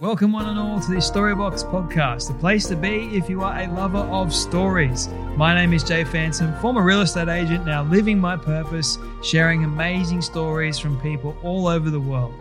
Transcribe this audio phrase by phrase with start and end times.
[0.00, 3.58] Welcome, one and all, to the Storybox podcast, the place to be if you are
[3.58, 5.08] a lover of stories.
[5.36, 10.22] My name is Jay Phantom, former real estate agent, now living my purpose, sharing amazing
[10.22, 12.32] stories from people all over the world.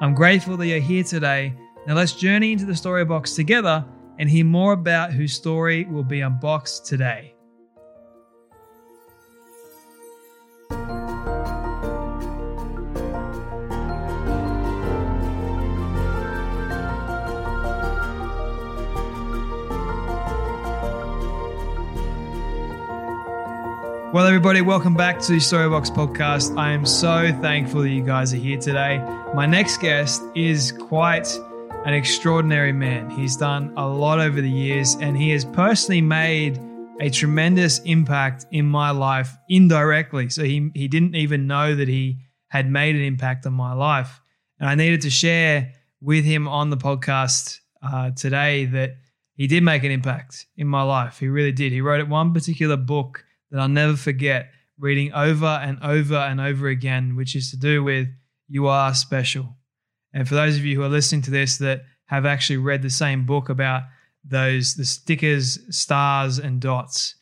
[0.00, 1.52] I'm grateful that you're here today.
[1.84, 3.84] Now, let's journey into the Storybox together
[4.20, 7.34] and hear more about whose story will be unboxed today.
[24.12, 26.58] Well, everybody, welcome back to Storybox podcast.
[26.58, 28.98] I am so thankful that you guys are here today.
[29.36, 31.28] My next guest is quite
[31.84, 33.08] an extraordinary man.
[33.08, 36.58] He's done a lot over the years and he has personally made
[36.98, 40.28] a tremendous impact in my life indirectly.
[40.28, 44.20] So he, he didn't even know that he had made an impact on my life.
[44.58, 48.96] And I needed to share with him on the podcast uh, today that
[49.34, 51.20] he did make an impact in my life.
[51.20, 51.70] He really did.
[51.70, 56.68] He wrote one particular book that I'll never forget reading over and over and over
[56.68, 58.08] again, which is to do with
[58.48, 59.56] you are special.
[60.12, 62.90] And for those of you who are listening to this that have actually read the
[62.90, 63.82] same book about
[64.24, 67.14] those the stickers, stars, and dots,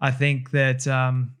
[0.00, 1.34] I think that um,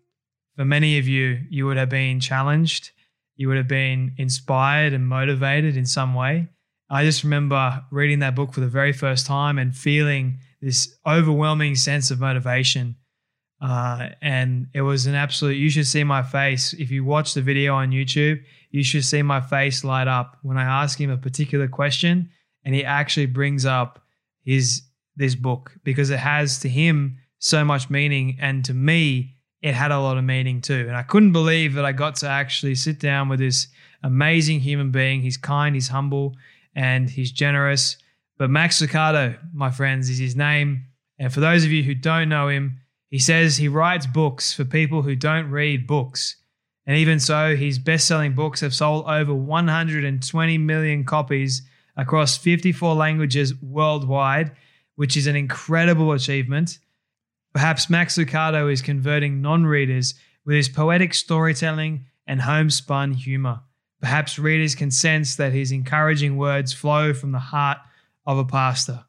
[0.56, 2.90] for many of you, you would have been challenged,
[3.36, 6.48] you would have been inspired and motivated in some way.
[6.90, 11.74] I just remember reading that book for the very first time and feeling this overwhelming
[11.74, 12.96] sense of motivation
[13.62, 16.72] uh, and it was an absolute, you should see my face.
[16.72, 18.42] If you watch the video on YouTube,
[18.72, 22.30] you should see my face light up when I ask him a particular question
[22.64, 24.02] and he actually brings up
[24.44, 24.82] his
[25.14, 29.92] this book because it has to him so much meaning and to me it had
[29.92, 30.86] a lot of meaning too.
[30.88, 33.68] And i couldn't believe that i got to actually sit down with this
[34.02, 35.20] amazing human being.
[35.20, 36.34] He's kind he's humble
[36.74, 37.98] and he's generous.
[38.38, 40.86] But max lucado my friends is his name.
[41.18, 42.80] And for those of you who don't know him
[43.12, 46.36] he says he writes books for people who don't read books.
[46.86, 51.60] And even so, his best selling books have sold over 120 million copies
[51.94, 54.52] across 54 languages worldwide,
[54.94, 56.78] which is an incredible achievement.
[57.52, 60.14] Perhaps Max Lucado is converting non readers
[60.46, 63.60] with his poetic storytelling and homespun humor.
[64.00, 67.76] Perhaps readers can sense that his encouraging words flow from the heart
[68.24, 69.04] of a pastor.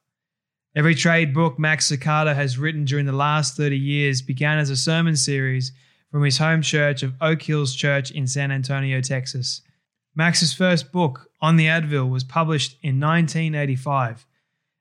[0.75, 4.75] Every trade book Max Lucado has written during the last 30 years began as a
[4.75, 5.71] sermon series
[6.09, 9.61] from his home church of Oak Hills Church in San Antonio, Texas.
[10.15, 14.25] Max's first book, On the Anvil, was published in 1985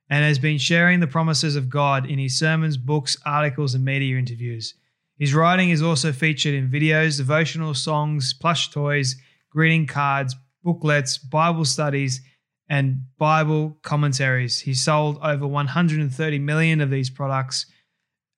[0.09, 4.17] and has been sharing the promises of God in his sermons, books, articles, and media
[4.17, 4.73] interviews.
[5.19, 9.17] His writing is also featured in videos, devotional songs, plush toys,
[9.51, 12.23] greeting cards, booklets, Bible studies,
[12.73, 14.61] and Bible commentaries.
[14.61, 17.67] He sold over 130 million of these products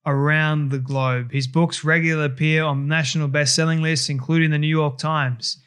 [0.05, 1.31] around the globe.
[1.31, 5.62] His books regularly appear on national best-selling lists, including the New York Times.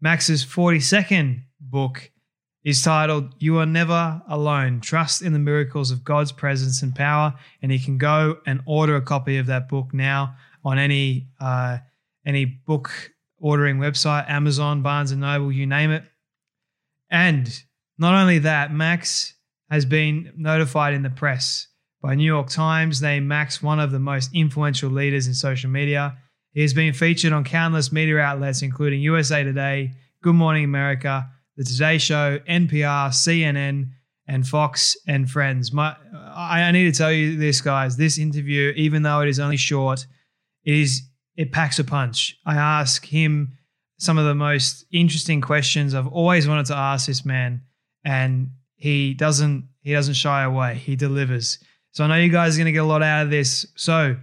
[0.00, 2.12] Max's 42nd book
[2.62, 4.80] is titled You Are Never Alone.
[4.80, 7.34] Trust in the miracles of God's presence and power.
[7.60, 11.78] And you can go and order a copy of that book now on any uh,
[12.24, 16.04] any book ordering website, Amazon, Barnes and Noble, you name it.
[17.10, 17.52] And
[18.02, 19.32] not only that, Max
[19.70, 21.68] has been notified in the press
[22.02, 26.18] by New York Times, named Max one of the most influential leaders in social media.
[26.50, 31.62] He has been featured on countless media outlets, including USA Today, Good Morning America, The
[31.62, 33.90] Today Show, NPR, CNN,
[34.26, 35.72] and Fox and Friends.
[35.72, 35.94] My,
[36.34, 37.96] I, need to tell you this, guys.
[37.96, 40.06] This interview, even though it is only short,
[40.64, 41.02] it is
[41.36, 42.36] it packs a punch.
[42.44, 43.56] I ask him
[43.98, 47.62] some of the most interesting questions I've always wanted to ask this man
[48.04, 50.74] and he doesn't he doesn't shy away.
[50.74, 51.58] He delivers.
[51.92, 53.66] So I know you guys are going to get a lot out of this.
[53.76, 54.16] So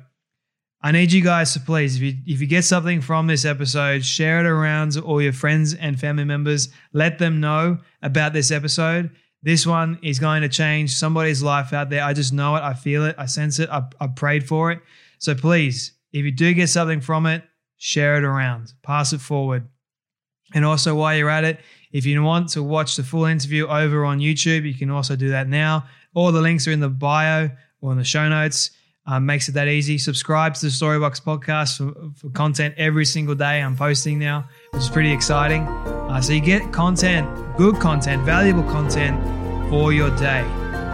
[0.82, 4.06] I need you guys to please, if you if you get something from this episode,
[4.06, 6.70] share it around to all your friends and family members.
[6.94, 9.12] Let them know about this episode.
[9.42, 12.04] This one is going to change somebody's life out there.
[12.04, 12.62] I just know it.
[12.62, 13.16] I feel it.
[13.18, 13.70] I sense it.
[13.70, 14.80] I, I prayed for it.
[15.18, 17.44] So please, if you do get something from it,
[17.78, 19.68] share it around, pass it forward.
[20.54, 21.60] And also, while you're at it,
[21.92, 25.30] if you want to watch the full interview over on YouTube, you can also do
[25.30, 25.86] that now.
[26.14, 27.50] All the links are in the bio
[27.82, 28.72] or in the show notes.
[29.06, 29.98] Um, makes it that easy.
[29.98, 33.60] Subscribe to the Storybox podcast for, for, content every single day.
[33.60, 35.64] I'm posting now, which is pretty exciting.
[35.64, 37.28] Uh, so you get content,
[37.58, 39.20] good content, valuable content
[39.72, 40.42] for your day.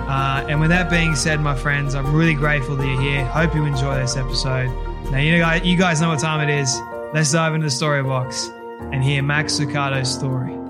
[0.07, 3.25] Uh, and with that being said, my friends, I'm really grateful that you're here.
[3.25, 4.69] Hope you enjoy this episode.
[5.11, 6.79] Now, you, know, you guys know what time it is.
[7.13, 10.64] Let's dive into the Storybox and hear Max Lucado's story.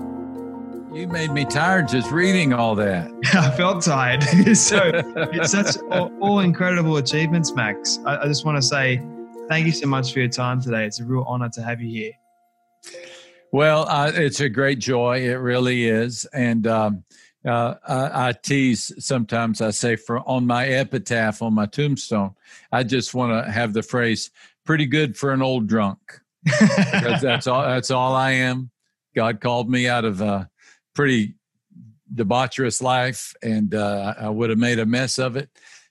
[0.96, 3.10] You made me tired just reading all that.
[3.34, 4.22] I felt tired.
[4.54, 4.80] so
[5.14, 7.98] it's such all, all, incredible achievements, Max.
[8.06, 9.02] I, I just want to say
[9.46, 10.86] thank you so much for your time today.
[10.86, 12.12] It's a real honor to have you here.
[13.52, 15.20] Well, uh, it's a great joy.
[15.20, 16.24] It really is.
[16.32, 17.04] And um,
[17.44, 19.60] uh, I, I, tease sometimes.
[19.60, 22.34] I say for on my epitaph on my tombstone,
[22.72, 24.30] I just want to have the phrase
[24.64, 25.98] "pretty good for an old drunk,"
[26.42, 27.66] because that's all.
[27.66, 28.70] That's all I am.
[29.14, 30.46] God called me out of uh,
[30.96, 31.34] pretty
[32.12, 35.50] debaucherous life, and uh, I would have made a mess of it.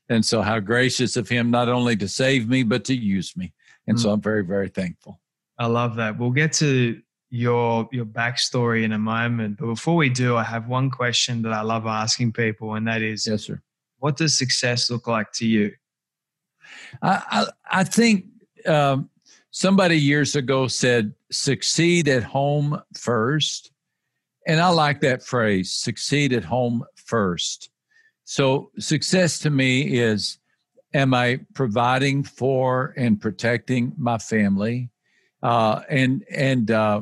[0.09, 3.53] And so, how gracious of him not only to save me, but to use me.
[3.87, 4.01] And mm.
[4.01, 5.19] so, I'm very, very thankful.
[5.57, 6.19] I love that.
[6.19, 10.67] We'll get to your your backstory in a moment, but before we do, I have
[10.67, 13.61] one question that I love asking people, and that is, yes, sir.
[13.99, 15.71] What does success look like to you?
[17.01, 17.21] I
[17.71, 18.25] I, I think
[18.67, 19.09] um,
[19.51, 23.71] somebody years ago said, "Succeed at home first,
[24.45, 27.69] and I like that phrase, succeed at home first.
[28.23, 30.39] So, success to me is
[30.93, 34.89] am I providing for and protecting my family?
[35.43, 37.01] Uh, and and uh,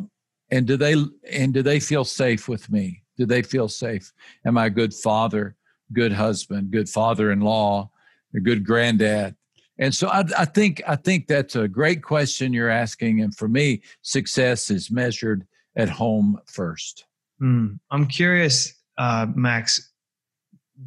[0.52, 0.96] and do they
[1.32, 3.04] and do they feel safe with me?
[3.18, 4.12] Do they feel safe?
[4.46, 5.56] Am I a good father,
[5.94, 7.90] good husband, good father-in-law,
[8.36, 9.36] a good granddad?
[9.80, 13.22] And so I, I think I think that's a great question you're asking.
[13.22, 17.06] And for me, success is measured at home first.
[17.44, 17.80] Mm.
[17.92, 19.92] I'm curious, uh, Max.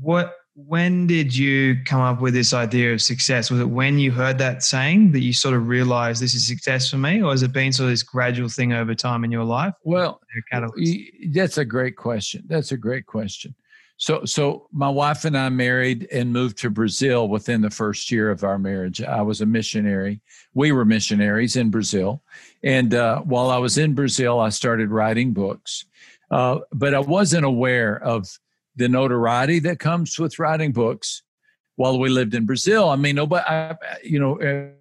[0.00, 3.50] What when did you come up with this idea of success?
[3.50, 6.88] Was it when you heard that saying that you sort of realized this is success
[6.88, 9.44] for me, or has it been sort of this gradual thing over time in your
[9.44, 9.74] life?
[9.84, 10.20] Well,
[11.32, 12.44] that's a great question.
[12.46, 13.54] That's a great question.
[13.98, 18.30] So, so my wife and I married and moved to Brazil within the first year
[18.30, 19.02] of our marriage.
[19.02, 20.20] I was a missionary.
[20.54, 22.22] We were missionaries in Brazil,
[22.62, 25.84] and uh, while I was in Brazil, I started writing books.
[26.30, 28.28] Uh, but I wasn't aware of
[28.74, 31.22] the notoriety that comes with writing books
[31.76, 32.88] while we lived in Brazil.
[32.88, 34.72] I mean, nobody, I, you know,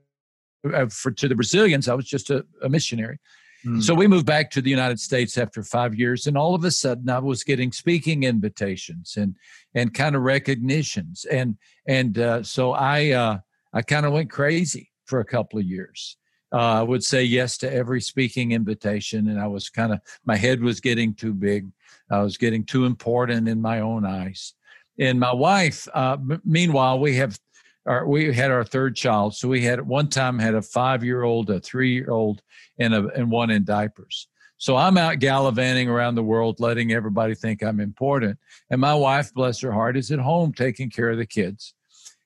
[0.73, 3.19] uh, for to the Brazilians, I was just a, a missionary.
[3.65, 3.81] Mm.
[3.81, 6.71] So we moved back to the United States after five years, and all of a
[6.71, 9.35] sudden, I was getting speaking invitations and
[9.73, 11.57] and kind of recognitions, and
[11.87, 13.39] and uh, so I uh,
[13.73, 16.17] I kind of went crazy for a couple of years
[16.53, 20.35] uh, I would say yes to every speaking invitation, and I was kind of my
[20.35, 21.67] head was getting too big.
[22.09, 24.53] I was getting too important in my own eyes.
[24.99, 27.37] And my wife, uh, m- meanwhile, we have
[27.85, 31.03] our, we had our third child, so we had at one time had a five
[31.03, 32.41] year old, a three year old,
[32.79, 34.27] and a and one in diapers.
[34.57, 38.39] So I'm out gallivanting around the world, letting everybody think I'm important.
[38.69, 41.73] And my wife, bless her heart, is at home taking care of the kids.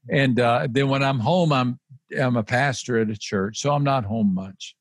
[0.10, 1.80] And uh, then when I'm home, I'm
[2.18, 4.75] I'm a pastor at a church, so I'm not home much.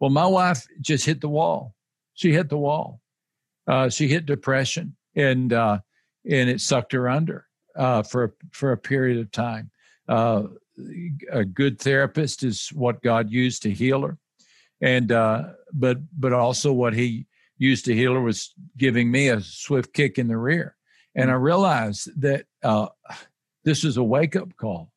[0.00, 1.74] Well, my wife just hit the wall.
[2.14, 3.00] She hit the wall.
[3.66, 5.78] Uh, she hit depression, and uh,
[6.28, 9.70] and it sucked her under uh, for for a period of time.
[10.08, 10.44] Uh,
[11.30, 14.18] a good therapist is what God used to heal her,
[14.80, 17.26] and uh, but but also what He
[17.56, 20.76] used to heal her was giving me a swift kick in the rear,
[21.14, 22.88] and I realized that uh,
[23.64, 24.92] this was a wake up call.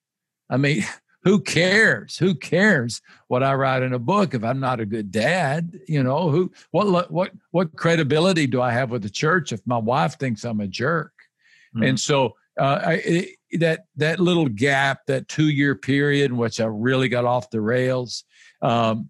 [0.50, 0.84] I mean,
[1.28, 2.18] who cares?
[2.18, 5.78] Who cares what I write in a book if I'm not a good dad?
[5.86, 9.78] You know, who what what what credibility do I have with the church if my
[9.78, 11.12] wife thinks I'm a jerk?
[11.76, 11.84] Mm-hmm.
[11.84, 16.62] And so uh, I, it, that that little gap, that two year period in which
[16.62, 18.24] I really got off the rails,
[18.62, 19.10] um,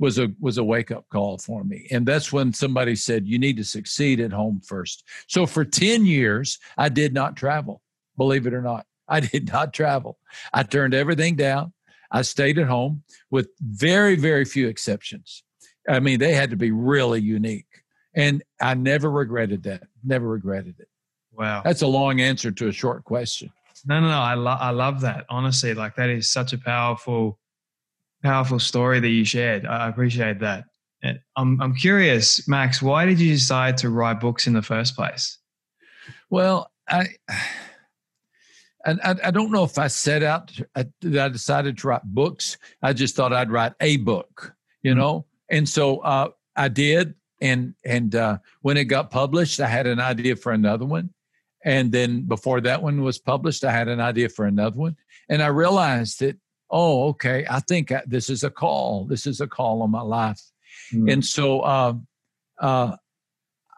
[0.00, 1.86] was a was a wake up call for me.
[1.92, 5.04] And that's when somebody said, "You need to succeed at home first.
[5.28, 7.82] So for ten years, I did not travel.
[8.16, 8.84] Believe it or not.
[9.12, 10.18] I did not travel.
[10.54, 11.72] I turned everything down.
[12.10, 15.42] I stayed at home with very, very few exceptions.
[15.88, 17.66] I mean, they had to be really unique.
[18.14, 19.82] And I never regretted that.
[20.02, 20.88] Never regretted it.
[21.32, 21.62] Wow.
[21.62, 23.50] That's a long answer to a short question.
[23.86, 24.18] No, no, no.
[24.18, 25.26] I, lo- I love that.
[25.28, 27.38] Honestly, like that is such a powerful
[28.22, 29.66] powerful story that you shared.
[29.66, 30.64] I appreciate that.
[31.02, 32.80] And I'm I'm curious, Max.
[32.80, 35.38] Why did you decide to write books in the first place?
[36.30, 37.08] Well, I.
[38.84, 42.56] And I, I don't know if I set out I, I decided to write books.
[42.82, 45.00] I just thought I'd write a book, you mm-hmm.
[45.00, 45.26] know.
[45.48, 50.00] And so uh, I did, and and uh, when it got published, I had an
[50.00, 51.10] idea for another one,
[51.64, 54.96] and then before that one was published, I had an idea for another one,
[55.28, 56.38] and I realized that
[56.70, 59.04] oh, okay, I think I, this is a call.
[59.04, 60.40] This is a call on my life,
[60.92, 61.08] mm-hmm.
[61.08, 61.60] and so
[62.62, 62.96] uh,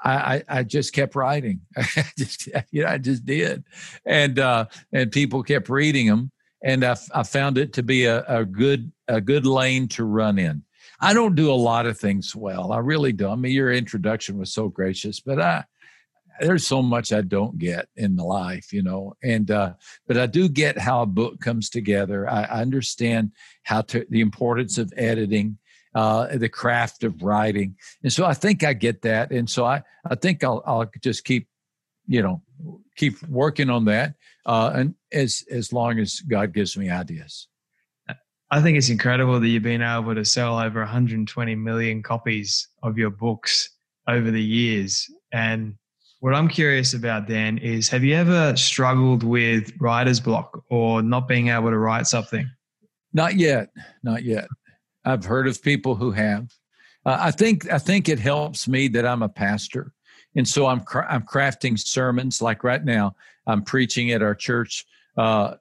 [0.04, 1.60] uh, I, I, just kept writing.
[1.76, 3.64] I just, you know, I just did,
[4.04, 6.30] and uh, and people kept reading them,
[6.62, 10.38] and I, I found it to be a, a good a good lane to run
[10.38, 10.62] in.
[11.00, 12.72] I don't do a lot of things well.
[12.72, 13.32] I really don't.
[13.32, 15.64] I mean, your introduction was so gracious, but I
[16.40, 19.14] there's so much I don't get in the life, you know.
[19.22, 19.74] And uh,
[20.06, 22.28] but I do get how a book comes together.
[22.28, 23.32] I, I understand
[23.62, 25.58] how to the importance of editing,
[25.94, 29.30] uh, the craft of writing, and so I think I get that.
[29.30, 31.48] And so I I think I'll I'll just keep,
[32.06, 32.42] you know,
[32.96, 34.14] keep working on that,
[34.46, 37.48] uh, and as as long as God gives me ideas.
[38.50, 42.96] I think it's incredible that you've been able to sell over 120 million copies of
[42.96, 43.70] your books
[44.06, 45.10] over the years.
[45.32, 45.74] And
[46.20, 51.26] what I'm curious about, Dan, is have you ever struggled with writer's block or not
[51.26, 52.48] being able to write something?
[53.12, 53.70] Not yet.
[54.02, 54.46] Not yet.
[55.04, 56.52] I've heard of people who have.
[57.06, 59.92] Uh, I think I think it helps me that I'm a pastor,
[60.34, 62.40] and so I'm cra- I'm crafting sermons.
[62.40, 63.14] Like right now,
[63.46, 65.54] I'm preaching at our church uh,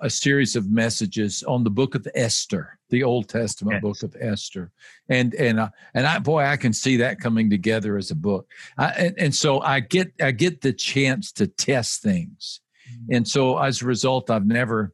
[0.00, 3.82] a series of messages on the book of Esther, the Old Testament yes.
[3.82, 4.72] book of Esther,
[5.08, 8.48] and and uh, and I boy, I can see that coming together as a book.
[8.78, 13.14] I, and, and so I get I get the chance to test things, mm-hmm.
[13.16, 14.92] and so as a result, I've never,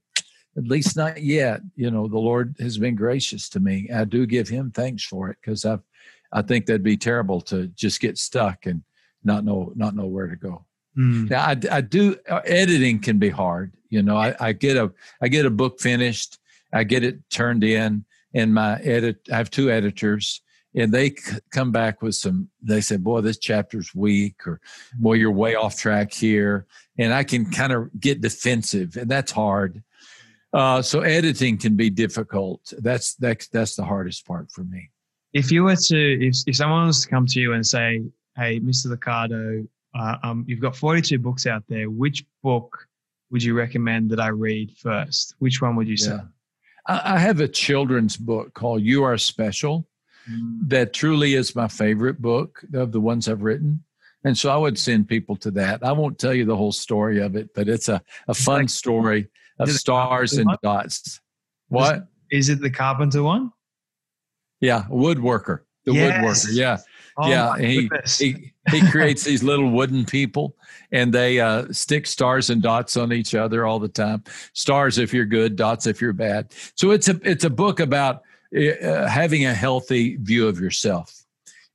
[0.57, 3.89] at least not yet, you know, the Lord has been gracious to me.
[3.95, 5.83] I do give Him thanks for it because I've
[6.33, 8.83] I think that'd be terrible to just get stuck and
[9.25, 10.65] not know not know where to go.
[10.97, 11.31] Mm.
[11.31, 13.73] Now, I, I do uh, editing can be hard.
[13.91, 16.39] You know, I, I get a I get a book finished,
[16.73, 19.21] I get it turned in, and my edit.
[19.31, 20.41] I have two editors,
[20.75, 22.49] and they c- come back with some.
[22.63, 24.61] They say, "Boy, this chapter's weak," or
[24.99, 26.67] "Boy, you're way off track here,"
[26.99, 29.83] and I can kind of get defensive, and that's hard.
[30.57, 32.73] Uh, so editing can be difficult.
[32.79, 34.89] That's that's that's the hardest part for me.
[35.35, 38.03] If you were to, if if someone was to come to you and say,
[38.37, 38.87] "Hey, Mr.
[38.87, 41.91] Lucado, uh, um, you've got 42 books out there.
[41.91, 42.87] Which book
[43.31, 45.35] would you recommend that I read first?
[45.39, 46.19] Which one would you say?
[46.89, 49.89] I have a children's book called You Are Special
[50.31, 50.69] mm.
[50.69, 53.83] that truly is my favorite book of the ones I've written.
[54.23, 55.85] And so I would send people to that.
[55.85, 59.29] I won't tell you the whole story of it, but it's a, a fun story
[59.59, 60.59] of stars and one?
[60.63, 61.21] dots.
[61.69, 62.07] What?
[62.31, 63.53] Is, it the carpenter one?
[64.61, 65.61] Yeah, woodworker.
[65.85, 66.47] The yes.
[66.47, 66.57] woodworker.
[66.57, 66.79] Yeah.
[67.19, 70.55] Oh yeah, he, he, he creates these little wooden people,
[70.93, 74.23] and they uh, stick stars and dots on each other all the time.
[74.53, 76.53] Stars if you're good, dots if you're bad.
[76.75, 78.23] So it's a it's a book about
[78.55, 81.25] uh, having a healthy view of yourself,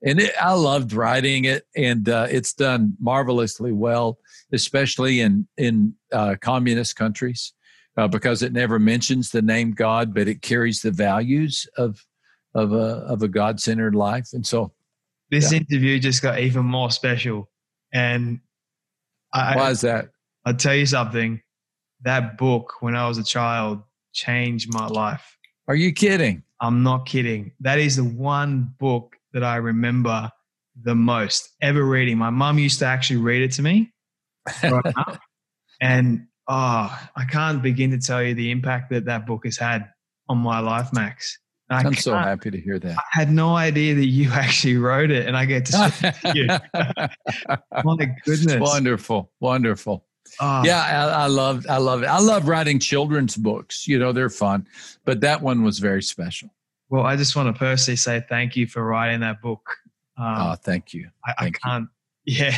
[0.03, 4.19] and it, I loved writing it, and uh, it's done marvelously well,
[4.51, 7.53] especially in in uh, communist countries,
[7.97, 12.05] uh, because it never mentions the name God, but it carries the values of
[12.53, 14.73] of a of a God centered life, and so
[15.31, 15.59] this yeah.
[15.59, 17.49] interview just got even more special.
[17.93, 18.41] And
[19.33, 20.09] I, why is that?
[20.45, 21.41] I'll tell you something.
[22.03, 23.81] That book, when I was a child,
[24.13, 25.37] changed my life.
[25.67, 26.43] Are you kidding?
[26.59, 27.53] I'm not kidding.
[27.61, 30.29] That is the one book that I remember
[30.83, 32.17] the most ever reading.
[32.17, 33.93] My mum used to actually read it to me.
[35.81, 39.89] and oh, I can't begin to tell you the impact that that book has had
[40.29, 41.37] on my life, Max.
[41.69, 42.97] I am so happy to hear that.
[42.97, 46.47] I had no idea that you actually wrote it, and I get to see you.
[47.83, 47.95] My
[48.25, 48.59] goodness!
[48.59, 50.05] Wonderful, wonderful.
[50.39, 50.63] Oh.
[50.63, 52.05] Yeah, I, I love, I love it.
[52.05, 53.87] I love writing children's books.
[53.87, 54.67] You know, they're fun,
[55.05, 56.49] but that one was very special.
[56.89, 59.61] Well, I just want to personally say thank you for writing that book.
[60.17, 61.09] Um, oh, thank you.
[61.25, 61.83] I, thank I can't.
[61.83, 61.89] You.
[62.25, 62.55] Yeah,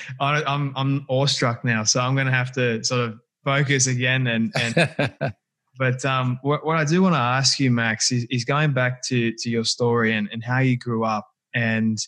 [0.20, 4.52] I'm I'm awestruck now, so I'm going to have to sort of focus again and
[4.56, 5.34] and
[5.80, 9.02] But um, what, what I do want to ask you, Max, is, is going back
[9.04, 11.98] to, to your story and, and how you grew up and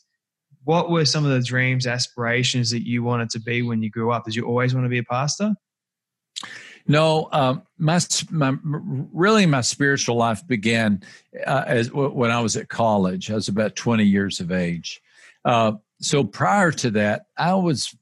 [0.65, 4.13] what were some of the dreams, aspirations that you wanted to be when you grew
[4.13, 4.27] up?
[4.27, 5.55] Did you always want to be a pastor?
[6.87, 7.99] No, um, my,
[8.31, 11.03] my really my spiritual life began
[11.47, 13.31] uh, as when I was at college.
[13.31, 15.01] I was about twenty years of age.
[15.45, 17.95] Uh, so prior to that, I was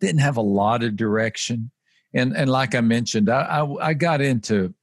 [0.00, 1.70] didn't have a lot of direction,
[2.14, 4.74] and and like I mentioned, I I, I got into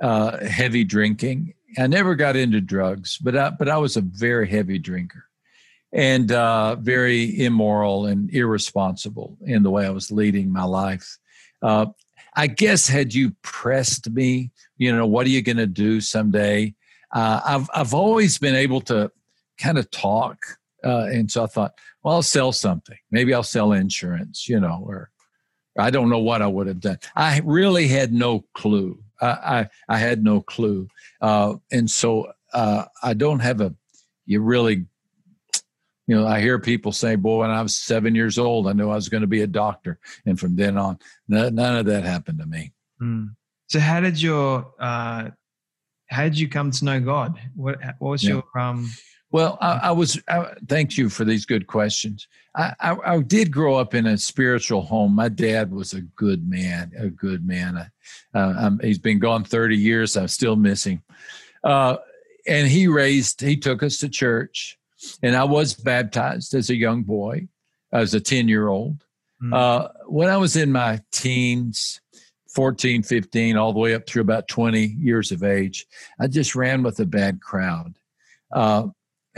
[0.00, 4.48] uh, heavy drinking I never got into drugs, but I, but I was a very
[4.48, 5.24] heavy drinker
[5.92, 11.18] and uh, very immoral and irresponsible in the way I was leading my life.
[11.60, 11.86] Uh,
[12.34, 16.74] I guess had you pressed me, you know, what are you going to do someday?
[17.12, 19.10] Uh, I've I've always been able to
[19.58, 20.38] kind of talk,
[20.84, 22.96] uh, and so I thought, well, I'll sell something.
[23.10, 25.10] Maybe I'll sell insurance, you know, or
[25.78, 26.98] I don't know what I would have done.
[27.14, 29.02] I really had no clue.
[29.20, 30.88] I I, I had no clue,
[31.20, 33.74] uh, and so uh, I don't have a.
[34.26, 34.86] You really
[36.08, 38.88] you know, I hear people say, "Boy, when I was seven years old, I knew
[38.88, 42.04] I was going to be a doctor," and from then on, none, none of that
[42.04, 42.72] happened to me.
[43.00, 43.34] Mm.
[43.66, 45.28] So, how did your uh,
[46.08, 47.38] how did you come to know God?
[47.54, 48.30] What, what was yeah.
[48.30, 48.90] your um?
[49.30, 50.20] Well, I, I was.
[50.28, 52.26] I, thank you for these good questions.
[52.56, 55.14] I, I, I, did grow up in a spiritual home.
[55.14, 57.90] My dad was a good man, a good man.
[58.34, 60.16] Uh, he's been gone thirty years.
[60.16, 61.02] I'm still missing.
[61.62, 61.98] Uh,
[62.46, 63.42] and he raised.
[63.42, 64.78] He took us to church
[65.22, 67.48] and I was baptized as a young boy,
[67.92, 69.04] as a 10 year old.
[69.42, 69.54] Mm.
[69.54, 72.00] Uh, when I was in my teens,
[72.54, 75.86] 14, 15, all the way up through about 20 years of age,
[76.18, 77.94] I just ran with a bad crowd.
[78.52, 78.88] Uh,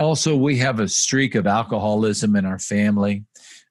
[0.01, 3.25] also, we have a streak of alcoholism in our family.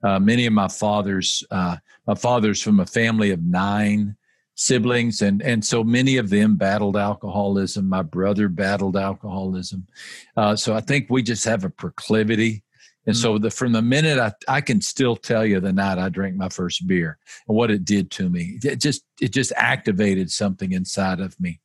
[0.04, 4.16] Uh, many of my fathers, uh, my father's from a family of nine
[4.60, 9.88] siblings and and so many of them battled alcoholism my brother battled alcoholism
[10.36, 12.62] uh, so i think we just have a proclivity
[13.06, 13.22] and mm-hmm.
[13.22, 16.36] so the from the minute I, I can still tell you the night i drank
[16.36, 17.18] my first beer
[17.48, 21.62] and what it did to me it just it just activated something inside of me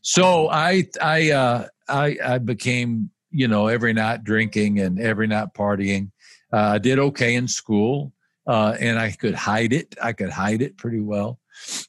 [0.00, 5.48] so i i uh i i became you know every night drinking and every night
[5.54, 6.10] partying
[6.52, 8.12] uh, i did okay in school
[8.46, 11.38] uh, and i could hide it i could hide it pretty well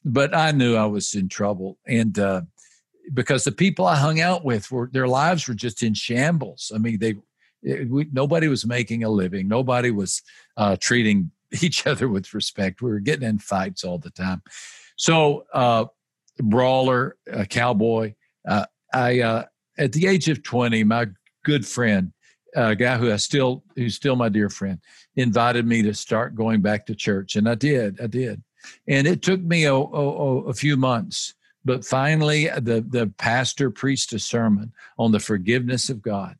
[0.03, 2.41] but I knew I was in trouble, and uh,
[3.13, 6.71] because the people I hung out with were their lives were just in shambles.
[6.73, 7.15] I mean, they
[7.61, 10.21] it, we, nobody was making a living, nobody was
[10.57, 11.31] uh, treating
[11.61, 12.81] each other with respect.
[12.81, 14.41] We were getting in fights all the time.
[14.95, 15.85] So, uh,
[16.37, 17.17] brawler,
[17.49, 18.15] cowboy.
[18.47, 19.45] Uh, I
[19.77, 21.07] at the age of twenty, my
[21.43, 22.13] good friend,
[22.55, 24.79] a guy who I still who's still my dear friend,
[25.15, 27.99] invited me to start going back to church, and I did.
[28.01, 28.41] I did.
[28.87, 34.13] And it took me a, a, a few months, but finally the, the pastor preached
[34.13, 36.35] a sermon on the forgiveness of God.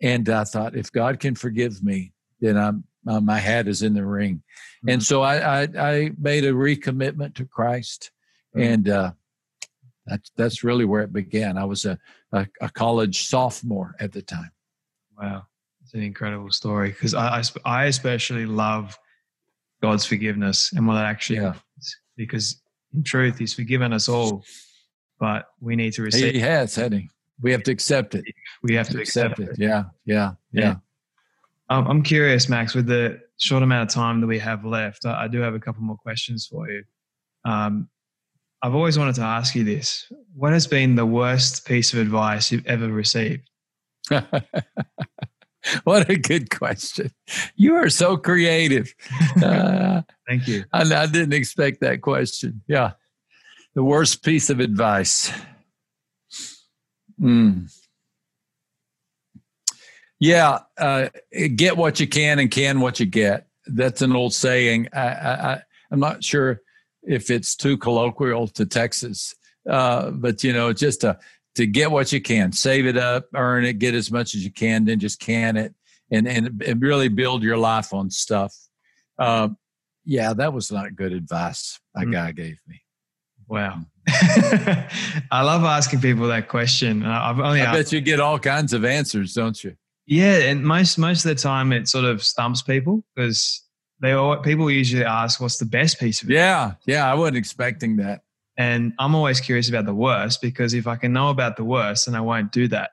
[0.00, 3.94] And I thought, if God can forgive me, then I'm, uh, my hat is in
[3.94, 4.36] the ring.
[4.36, 4.88] Mm-hmm.
[4.90, 8.10] And so I, I, I, made a recommitment to Christ.
[8.54, 8.72] Mm-hmm.
[8.72, 9.12] And uh,
[10.06, 11.56] that's, that's really where it began.
[11.56, 11.98] I was a,
[12.34, 14.50] a, a college sophomore at the time.
[15.18, 15.44] Wow.
[15.82, 18.98] It's an incredible story because I, I, I especially love
[19.80, 21.52] God's forgiveness and what that actually yeah.
[21.52, 21.96] means.
[22.16, 22.60] Because
[22.92, 24.44] in truth, He's forgiven us all,
[25.18, 26.34] but we need to receive.
[26.34, 27.08] He has, He?
[27.40, 28.24] We have to accept it.
[28.62, 29.62] We have to, to accept, accept, it.
[29.62, 29.68] it.
[29.68, 30.62] Yeah, yeah, yeah.
[30.62, 30.74] yeah.
[31.70, 35.24] Um, I'm curious, Max, with the short amount of time that we have left, I,
[35.24, 36.84] I do have a couple more questions for you.
[37.44, 37.88] Um,
[38.64, 40.10] I've always wanted to ask you this.
[40.34, 43.50] What has been the worst piece of advice you've ever received?
[44.08, 47.10] what a good question.
[47.56, 48.94] You are so creative.
[49.42, 50.64] Uh, Thank you.
[50.72, 52.62] I, I, didn't expect that question.
[52.66, 52.92] Yeah.
[53.74, 55.30] The worst piece of advice.
[57.20, 57.70] Mm.
[60.18, 60.60] Yeah.
[60.78, 61.08] Uh,
[61.56, 63.48] get what you can and can what you get.
[63.66, 64.88] That's an old saying.
[64.94, 66.62] I, I, I'm not sure
[67.06, 69.34] if it's too colloquial to Texas,
[69.68, 71.18] uh, but you know, just a
[71.54, 74.50] to get what you can, save it up, earn it, get as much as you
[74.50, 75.74] can, then just can it,
[76.10, 78.54] and and, and really build your life on stuff.
[79.18, 79.48] Uh,
[80.04, 82.10] yeah, that was not good advice a mm-hmm.
[82.10, 82.82] guy gave me.
[83.46, 83.80] Wow.
[84.08, 85.26] Mm.
[85.30, 87.04] I love asking people that question.
[87.04, 89.76] I've only I bet you get all kinds of answers, don't you?
[90.06, 93.62] Yeah, and most most of the time it sort of stumps people because
[94.00, 97.96] they all, people usually ask, "What's the best piece of?" Yeah, yeah, I wasn't expecting
[97.96, 98.22] that.
[98.56, 102.06] And I'm always curious about the worst because if I can know about the worst,
[102.06, 102.90] then I won't do that.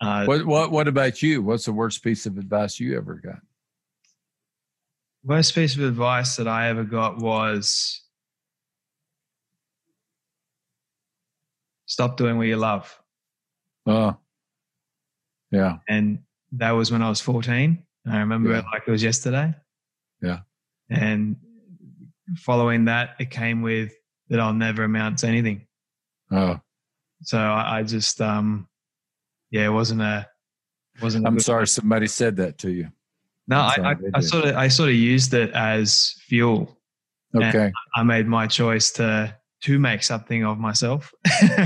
[0.00, 1.42] Uh, what what what about you?
[1.42, 3.40] What's the worst piece of advice you ever got?
[5.22, 8.02] Worst piece of advice that I ever got was
[11.84, 12.98] stop doing what you love.
[13.84, 14.16] Oh,
[15.50, 15.78] yeah.
[15.88, 16.20] And
[16.52, 17.82] that was when I was 14.
[18.06, 18.60] I remember yeah.
[18.60, 19.54] it like it was yesterday.
[20.22, 20.40] Yeah.
[20.88, 21.36] And
[22.36, 23.92] following that, it came with
[24.28, 25.66] that I'll never amount to anything.
[26.30, 26.60] Oh.
[27.22, 28.68] So I, I just, um,
[29.50, 30.26] yeah, it wasn't a,
[31.02, 31.26] wasn't.
[31.26, 32.88] I'm sorry, somebody said that to you.
[33.48, 36.78] No, I, I, I, sort of, I sort of used it as fuel.
[37.34, 37.72] Okay.
[37.94, 41.12] I made my choice to to make something of myself,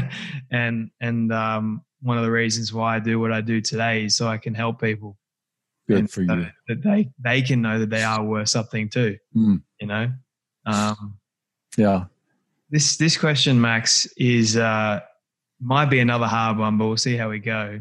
[0.50, 4.16] and and um, one of the reasons why I do what I do today is
[4.16, 5.16] so I can help people.
[5.86, 6.46] Good for you.
[6.68, 9.18] That they they can know that they are worth something too.
[9.36, 9.62] Mm.
[9.80, 10.12] You know.
[10.66, 11.18] Um,
[11.76, 12.06] Yeah.
[12.70, 15.00] this this question, Max, is uh,
[15.60, 17.80] might be another hard one, but we'll see how we go.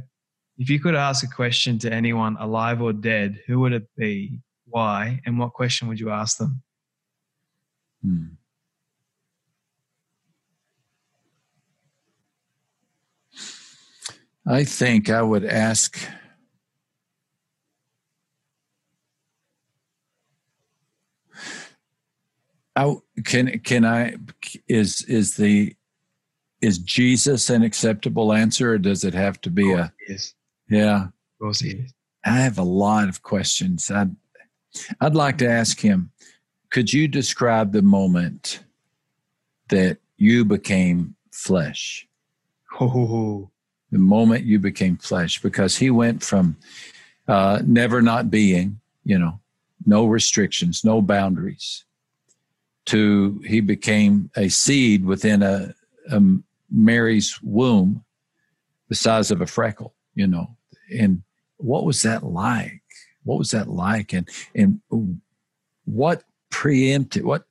[0.58, 4.40] If you could ask a question to anyone alive or dead, who would it be?
[4.66, 5.22] Why?
[5.26, 6.62] And what question would you ask them?
[8.04, 8.26] Hmm.
[14.46, 15.98] I think I would ask
[22.76, 24.16] I, can can I
[24.68, 25.76] is is the
[26.62, 30.34] is Jesus an acceptable answer or does it have to be a Yes,
[30.70, 31.94] yeah of course he is.
[32.26, 33.92] I have a lot of questions.
[33.92, 34.16] I'd,
[35.02, 36.12] I'd like to ask him
[36.74, 38.64] could you describe the moment
[39.70, 42.08] that you became flesh?
[42.80, 43.52] Oh,
[43.92, 46.58] The moment you became flesh, because he went from
[47.28, 49.40] uh, never not being, you know,
[49.86, 51.86] no restrictions, no boundaries,
[52.86, 55.74] to he became a seed within a,
[56.12, 56.22] a
[56.70, 58.04] Mary's womb
[58.90, 60.56] the size of a freckle, you know.
[60.98, 61.24] And
[61.58, 62.82] what was that like?
[63.24, 64.14] What was that like?
[64.14, 64.82] And and
[65.86, 67.46] what preempted what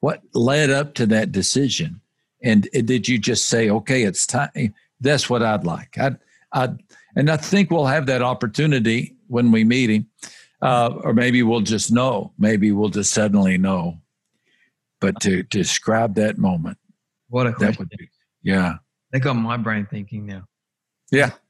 [0.00, 2.00] what led up to that decision?
[2.42, 4.74] And did you just say, okay, it's time?
[5.00, 5.98] That's what I'd like.
[5.98, 6.18] I'd,
[6.52, 6.78] I'd,
[7.16, 10.06] and I think we'll have that opportunity when we meet him,
[10.62, 12.32] uh, or maybe we'll just know.
[12.38, 13.98] Maybe we'll just suddenly know.
[15.00, 16.76] But to, to describe that moment,
[17.28, 17.76] what a that question.
[17.78, 18.08] would be,
[18.42, 18.74] yeah,
[19.12, 20.44] They got my brain thinking now.
[21.10, 21.32] yeah.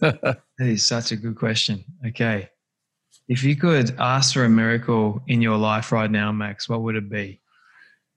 [0.00, 1.84] That is such a good question.
[2.06, 2.48] Okay.
[3.28, 6.94] If you could ask for a miracle in your life right now, Max, what would
[6.94, 7.40] it be?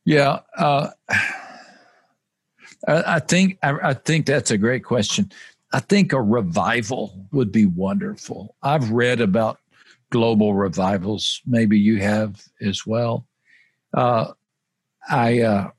[0.05, 1.19] Yeah, uh, I,
[2.87, 5.31] I think I, I think that's a great question.
[5.73, 8.55] I think a revival would be wonderful.
[8.61, 9.59] I've read about
[10.11, 11.41] global revivals.
[11.45, 13.25] Maybe you have as well.
[13.93, 14.31] Uh,
[15.09, 15.69] I uh,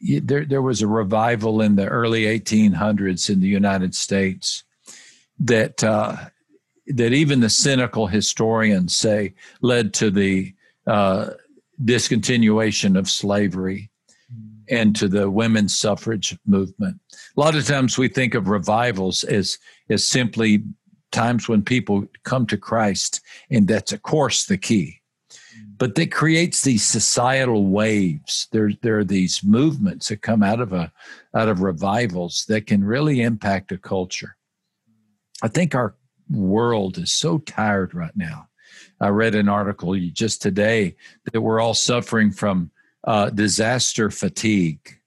[0.00, 4.64] there there was a revival in the early 1800s in the United States
[5.40, 6.16] that uh,
[6.88, 10.54] that even the cynical historians say led to the
[10.86, 11.30] uh,
[11.84, 13.90] discontinuation of slavery
[14.70, 16.98] and to the women's suffrage movement.
[17.36, 19.58] A lot of times we think of revivals as
[19.90, 20.62] as simply
[21.10, 24.97] times when people come to Christ, and that's of course the key.
[25.78, 28.48] But that creates these societal waves.
[28.50, 30.92] There, there are these movements that come out of a
[31.34, 34.36] out of revivals that can really impact a culture.
[35.42, 35.94] I think our
[36.28, 38.48] world is so tired right now.
[39.00, 40.96] I read an article just today
[41.32, 42.70] that we're all suffering from
[43.04, 44.98] uh, disaster fatigue.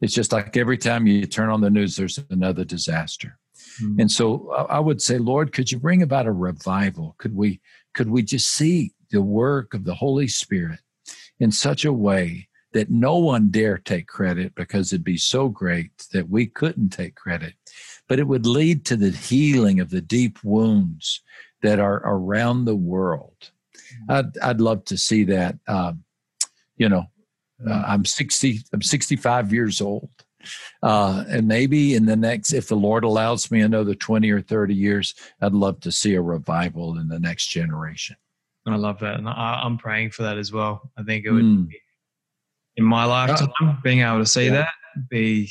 [0.00, 3.38] It's just like every time you turn on the news, there's another disaster.
[3.82, 4.00] Mm.
[4.00, 7.14] And so I I would say, Lord, could you bring about a revival?
[7.18, 7.60] Could we
[7.94, 10.80] could we just see the work of the Holy Spirit
[11.40, 15.90] in such a way that no one dare take credit because it'd be so great
[16.12, 17.54] that we couldn't take credit,
[18.08, 21.22] but it would lead to the healing of the deep wounds
[21.62, 23.50] that are around the world.
[24.08, 25.56] I'd I'd love to see that.
[25.66, 26.04] Um,
[26.76, 27.06] you know,
[27.66, 28.60] uh, I'm 60.
[28.72, 30.10] I'm 65 years old,
[30.82, 34.74] uh, and maybe in the next, if the Lord allows me another 20 or 30
[34.74, 38.16] years, I'd love to see a revival in the next generation.
[38.74, 39.16] I love that.
[39.18, 40.90] And I, I'm praying for that as well.
[40.96, 41.68] I think it would, Mm.
[41.68, 41.78] be,
[42.76, 44.52] in my lifetime, being able to see Yeah.
[44.52, 45.50] that be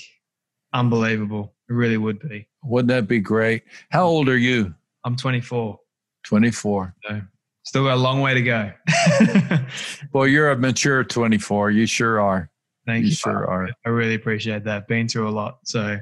[0.73, 1.53] unbelievable.
[1.69, 2.47] It really would be.
[2.63, 3.63] Wouldn't that be great?
[3.91, 4.73] How old are you?
[5.03, 5.79] I'm 24,
[6.25, 6.95] 24.
[7.07, 7.21] so
[7.63, 8.71] still got a long way to go.
[10.13, 11.71] Well, you're a mature 24.
[11.71, 12.49] You sure are.
[12.85, 13.15] Thank You you.
[13.15, 13.69] sure are.
[13.85, 14.87] I really appreciate that.
[14.87, 15.59] Been through a lot.
[15.65, 15.99] So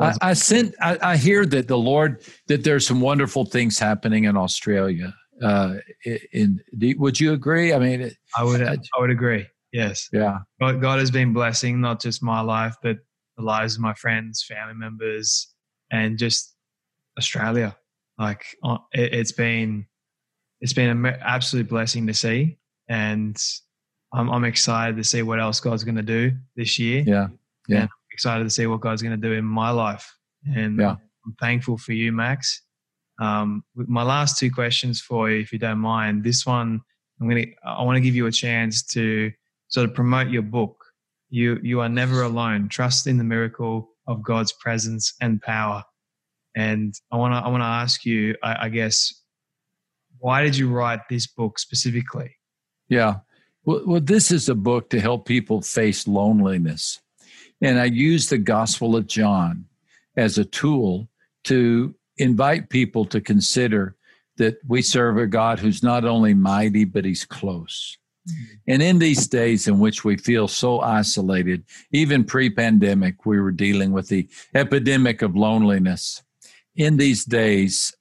[0.00, 0.74] I, I sent.
[0.80, 5.14] I, I hear that the Lord that there's some wonderful things happening in Australia.
[5.44, 5.74] Uh,
[6.32, 7.72] in, in would you agree?
[7.72, 9.46] I mean, it, I would, I- would agree.
[9.72, 10.08] Yes.
[10.12, 12.96] yeah, God, God has been blessing not just my life, but
[13.36, 15.48] the lives of my friends, family members,
[15.90, 16.54] and just
[17.18, 17.76] Australia.
[18.16, 19.84] Like uh, it, it's been,
[20.60, 23.36] it's been an absolute blessing to see, and
[24.12, 27.02] I'm, I'm excited to see what else God's going to do this year.
[27.04, 27.26] Yeah.
[27.66, 30.96] Yeah, Excited to see what God's going to do in my life, and Yeah.
[31.26, 32.62] I'm thankful for you, Max.
[33.20, 36.24] Um, my last two questions for you, if you don't mind.
[36.24, 36.80] This one,
[37.20, 39.30] I'm gonna, I want to give you a chance to
[39.68, 40.76] sort of promote your book.
[41.30, 42.68] You you are never alone.
[42.68, 45.82] Trust in the miracle of God's presence and power.
[46.56, 49.22] And I want to I want to ask you, I, I guess,
[50.18, 52.36] why did you write this book specifically?
[52.88, 53.16] yeah.
[53.64, 57.00] Well, well, this is a book to help people face loneliness,
[57.62, 59.64] and I use the Gospel of John
[60.16, 61.08] as a tool
[61.44, 63.96] to invite people to consider
[64.36, 67.96] that we serve a God who's not only mighty, but he's close.
[68.66, 73.52] And in these days in which we feel so isolated, even pre pandemic, we were
[73.52, 76.22] dealing with the epidemic of loneliness.
[76.74, 77.94] In these days,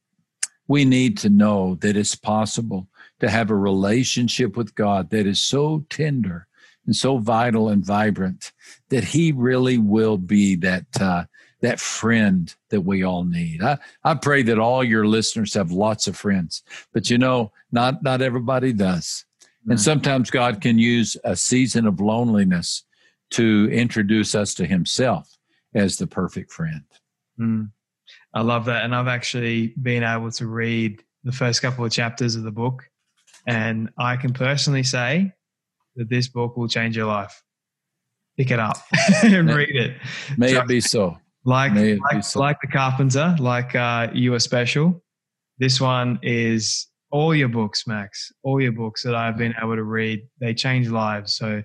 [0.67, 2.87] we need to know that it's possible
[3.19, 6.47] to have a relationship with God that is so tender
[6.85, 8.51] and so vital and vibrant
[8.89, 11.25] that He really will be that uh,
[11.63, 13.63] that friend that we all need.
[13.63, 16.61] I, I pray that all your listeners have lots of friends,
[16.93, 19.25] but you know, not not everybody does.
[19.69, 22.83] And sometimes God can use a season of loneliness
[23.31, 25.37] to introduce us to Himself
[25.73, 26.83] as the perfect friend.
[27.39, 27.71] Mm.
[28.33, 28.83] I love that.
[28.83, 32.83] And I've actually been able to read the first couple of chapters of the book.
[33.47, 35.31] And I can personally say
[35.95, 37.41] that this book will change your life.
[38.35, 38.77] Pick it up
[39.23, 39.97] and may, read it.
[40.37, 41.17] May it be so.
[41.45, 42.39] Like, like, so.
[42.39, 45.03] like, the carpenter, like uh, you are special.
[45.57, 49.83] This one is all your books, Max, all your books that I've been able to
[49.83, 50.21] read.
[50.39, 51.35] They change lives.
[51.35, 51.61] So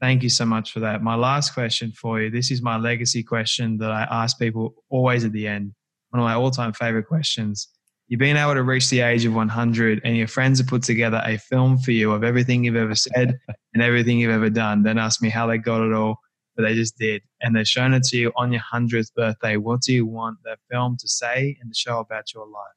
[0.00, 1.02] thank you so much for that.
[1.02, 2.30] My last question for you.
[2.30, 5.72] This is my legacy question that I ask people always at the end.
[6.10, 7.68] One of my all-time favorite questions.
[8.08, 11.22] You've been able to reach the age of 100 and your friends have put together
[11.24, 13.38] a film for you of everything you've ever said
[13.74, 14.82] and everything you've ever done.
[14.82, 16.16] Then ask me how they got it all,
[16.56, 17.22] but they just did.
[17.40, 19.56] And they've shown it to you on your 100th birthday.
[19.56, 22.76] What do you want that film to say and to show about your life?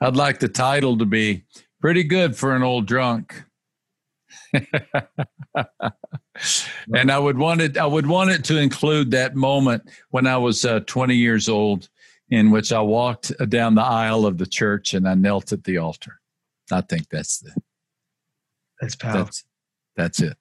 [0.00, 1.44] I'd like the title to be
[1.80, 3.44] pretty good for an old drunk.
[6.94, 7.76] and I would want it.
[7.76, 11.88] I would want it to include that moment when I was uh, 20 years old
[12.30, 15.78] in which I walked down the aisle of the church and I knelt at the
[15.78, 16.20] altar.
[16.70, 17.54] I think that's the
[18.80, 19.24] that's powerful.
[19.24, 19.44] That's,
[19.96, 20.36] that's it.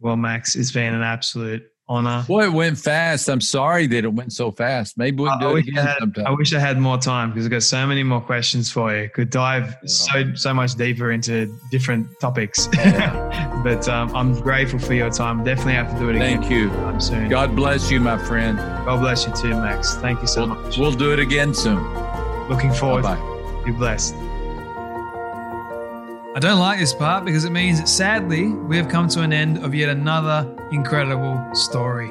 [0.00, 2.24] Well, Max, it's been an absolute honor.
[2.26, 3.28] Boy, it went fast.
[3.28, 4.96] I'm sorry that it went so fast.
[4.96, 6.26] Maybe we can do it again had, sometime.
[6.26, 9.10] I wish I had more time because I've got so many more questions for you.
[9.10, 9.86] Could dive oh.
[9.86, 12.68] so so much deeper into different topics.
[12.74, 13.60] Yeah.
[13.64, 15.44] but um, I'm grateful for your time.
[15.44, 16.40] Definitely have to do it again.
[16.40, 16.70] Thank you.
[17.00, 17.28] Soon.
[17.28, 18.58] God bless you, my friend.
[18.58, 19.96] God bless you too, Max.
[19.96, 20.78] Thank you so we'll, much.
[20.78, 21.82] We'll do it again soon.
[22.48, 23.02] Looking forward.
[23.02, 23.62] Bye.
[23.64, 24.14] Be blessed.
[26.32, 29.32] I don't like this part because it means that sadly we have come to an
[29.32, 32.08] end of yet another incredible story.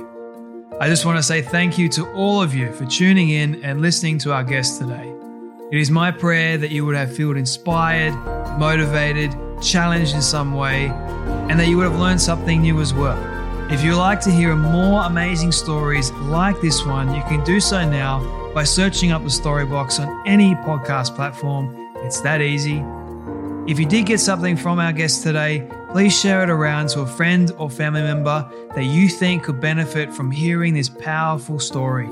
[0.82, 3.82] I just want to say thank you to all of you for tuning in and
[3.82, 5.13] listening to our guest today.
[5.71, 8.13] It is my prayer that you would have felt inspired,
[8.60, 10.88] motivated, challenged in some way,
[11.49, 13.17] and that you would have learned something new as well.
[13.71, 17.89] If you'd like to hear more amazing stories like this one, you can do so
[17.89, 21.73] now by searching up the Storybox on any podcast platform.
[22.03, 22.84] It's that easy.
[23.69, 27.05] If you did get something from our guest today, please share it around to a
[27.05, 32.08] friend or family member that you think could benefit from hearing this powerful story.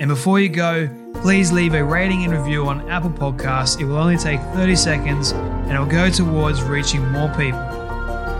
[0.00, 0.90] And before you go,
[1.22, 3.80] please leave a rating and review on Apple Podcasts.
[3.80, 7.60] It will only take 30 seconds and it will go towards reaching more people.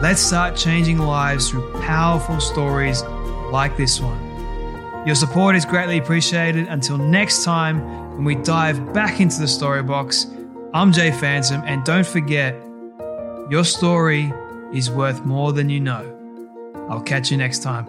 [0.02, 3.04] Let's start changing lives through powerful stories
[3.52, 5.06] like this one.
[5.06, 6.66] Your support is greatly appreciated.
[6.66, 10.26] Until next time, when we dive back into the story box,
[10.74, 12.54] I'm Jay Phantom, and don't forget,
[13.48, 14.32] your story
[14.74, 16.14] is worth more than you know.
[16.90, 17.86] I'll catch you next time.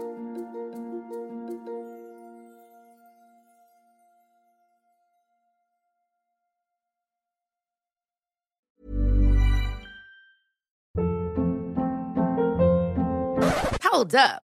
[13.84, 14.49] Hold up.